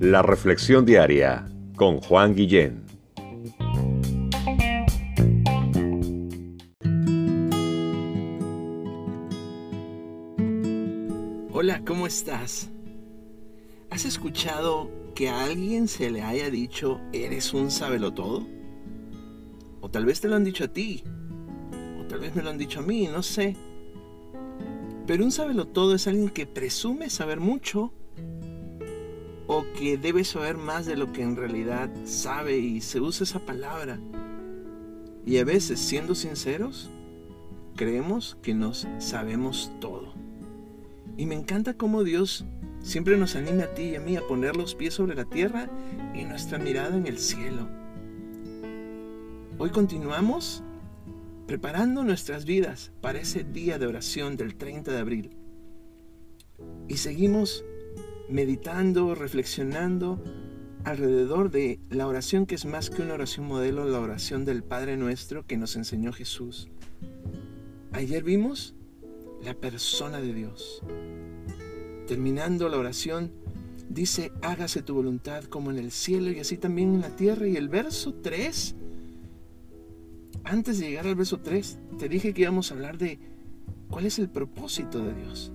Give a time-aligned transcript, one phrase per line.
[0.00, 2.84] La Reflexión Diaria con Juan Guillén.
[11.52, 12.70] Hola, ¿cómo estás?
[13.90, 17.70] ¿Has escuchado que a alguien se le haya dicho eres un
[18.12, 18.46] todo?
[19.80, 21.02] O tal vez te lo han dicho a ti,
[21.98, 23.56] o tal vez me lo han dicho a mí, no sé.
[25.06, 27.92] Pero un todo es alguien que presume saber mucho
[29.46, 33.38] o que debe saber más de lo que en realidad sabe y se usa esa
[33.38, 34.00] palabra.
[35.24, 36.90] Y a veces, siendo sinceros,
[37.76, 40.12] creemos que nos sabemos todo.
[41.16, 42.44] Y me encanta cómo Dios
[42.82, 45.70] siempre nos anima a ti y a mí a poner los pies sobre la tierra
[46.14, 47.68] y nuestra mirada en el cielo.
[49.58, 50.64] Hoy continuamos
[51.46, 55.30] preparando nuestras vidas para ese día de oración del 30 de abril.
[56.88, 57.64] Y seguimos
[58.28, 60.22] meditando, reflexionando
[60.84, 64.96] alrededor de la oración que es más que una oración modelo, la oración del Padre
[64.96, 66.68] Nuestro que nos enseñó Jesús.
[67.92, 68.74] Ayer vimos
[69.42, 70.82] la persona de Dios.
[72.06, 73.32] Terminando la oración,
[73.88, 77.46] dice, hágase tu voluntad como en el cielo y así también en la tierra.
[77.48, 78.76] Y el verso 3,
[80.46, 83.18] antes de llegar al verso 3, te dije que íbamos a hablar de
[83.90, 85.52] cuál es el propósito de Dios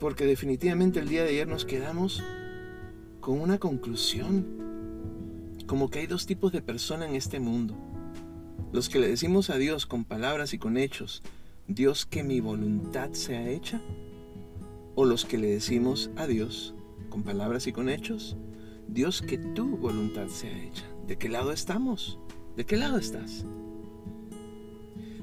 [0.00, 2.24] porque definitivamente el día de ayer nos quedamos
[3.20, 4.46] con una conclusión,
[5.66, 7.76] como que hay dos tipos de personas en este mundo.
[8.72, 11.22] Los que le decimos a Dios con palabras y con hechos,
[11.68, 13.80] Dios que mi voluntad sea hecha,
[14.94, 16.74] o los que le decimos a Dios
[17.10, 18.36] con palabras y con hechos,
[18.88, 20.84] Dios que tu voluntad sea hecha.
[21.06, 22.18] ¿De qué lado estamos?
[22.56, 23.44] ¿De qué lado estás?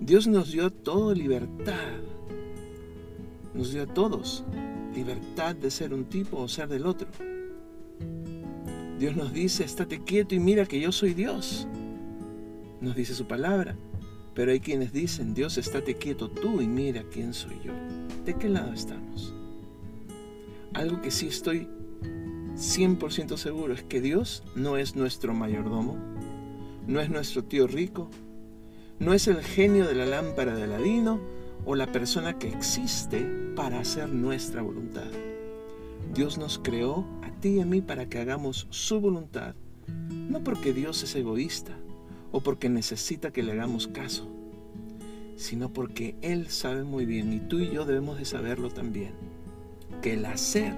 [0.00, 2.00] Dios nos dio todo libertad
[3.54, 4.44] nos dio a todos
[4.94, 7.08] libertad de ser un tipo o ser del otro.
[8.98, 11.66] Dios nos dice, estate quieto y mira que yo soy Dios.
[12.80, 13.76] Nos dice su palabra.
[14.34, 17.72] Pero hay quienes dicen, Dios, estate quieto tú y mira quién soy yo.
[18.24, 19.34] ¿De qué lado estamos?
[20.74, 21.68] Algo que sí estoy
[22.56, 25.96] 100% seguro es que Dios no es nuestro mayordomo,
[26.86, 28.10] no es nuestro tío rico,
[28.98, 31.20] no es el genio de la lámpara de Aladino,
[31.64, 35.08] o la persona que existe para hacer nuestra voluntad.
[36.14, 39.54] Dios nos creó a ti y a mí para que hagamos su voluntad,
[40.10, 41.76] no porque Dios es egoísta
[42.32, 44.28] o porque necesita que le hagamos caso,
[45.36, 49.12] sino porque Él sabe muy bien y tú y yo debemos de saberlo también,
[50.02, 50.74] que el hacer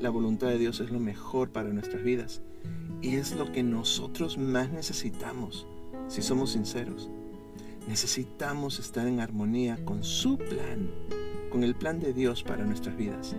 [0.00, 2.42] la voluntad de Dios es lo mejor para nuestras vidas
[3.06, 5.64] y es lo que nosotros más necesitamos,
[6.08, 7.08] si somos sinceros.
[7.86, 10.90] Necesitamos estar en armonía con su plan,
[11.48, 13.36] con el plan de Dios para nuestras vidas.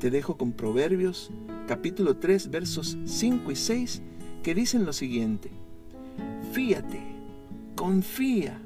[0.00, 1.30] Te dejo con Proverbios
[1.68, 4.02] capítulo 3 versos 5 y 6
[4.42, 5.52] que dicen lo siguiente.
[6.50, 7.00] Fíate,
[7.76, 8.60] confía,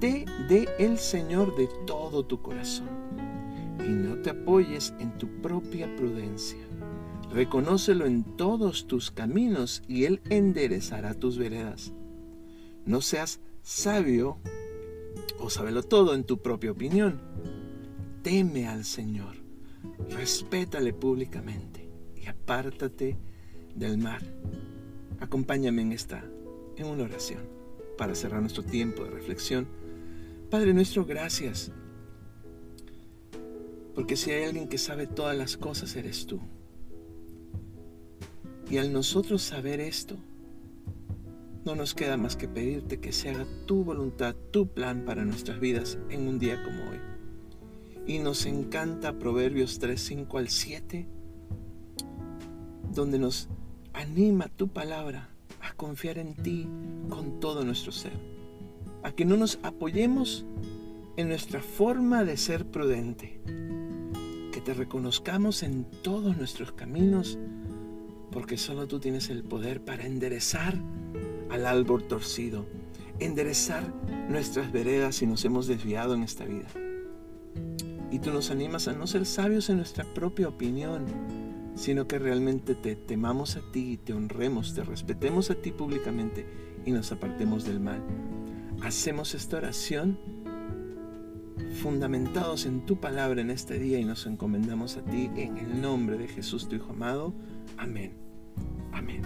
[0.00, 2.88] te dé el Señor de todo tu corazón
[3.78, 6.58] y no te apoyes en tu propia prudencia.
[7.36, 11.92] Reconócelo en todos tus caminos y Él enderezará tus veredas.
[12.86, 14.38] No seas sabio
[15.38, 17.20] o sábelo todo en tu propia opinión.
[18.22, 19.34] Teme al Señor,
[20.08, 23.18] respétale públicamente y apártate
[23.74, 24.22] del mar.
[25.20, 26.24] Acompáñame en esta,
[26.78, 27.42] en una oración,
[27.98, 29.68] para cerrar nuestro tiempo de reflexión.
[30.50, 31.70] Padre nuestro, gracias,
[33.94, 36.40] porque si hay alguien que sabe todas las cosas, eres tú.
[38.68, 40.16] Y al nosotros saber esto,
[41.64, 45.60] no nos queda más que pedirte que se haga tu voluntad, tu plan para nuestras
[45.60, 46.98] vidas en un día como hoy.
[48.06, 51.08] Y nos encanta Proverbios 3, 5 al 7,
[52.92, 53.48] donde nos
[53.92, 55.28] anima tu palabra
[55.60, 56.68] a confiar en ti
[57.08, 58.12] con todo nuestro ser,
[59.02, 60.44] a que no nos apoyemos
[61.16, 63.40] en nuestra forma de ser prudente,
[64.52, 67.38] que te reconozcamos en todos nuestros caminos,
[68.36, 70.74] porque solo tú tienes el poder para enderezar
[71.48, 72.66] al árbol torcido,
[73.18, 73.82] enderezar
[74.28, 76.68] nuestras veredas si nos hemos desviado en esta vida.
[78.10, 81.06] Y tú nos animas a no ser sabios en nuestra propia opinión,
[81.76, 86.44] sino que realmente te temamos a ti, te honremos, te respetemos a ti públicamente
[86.84, 88.02] y nos apartemos del mal.
[88.82, 90.18] Hacemos esta oración
[91.80, 96.18] fundamentados en tu palabra en este día y nos encomendamos a ti en el nombre
[96.18, 97.32] de Jesús tu Hijo amado.
[97.78, 98.25] Amén.
[98.92, 99.22] Amén.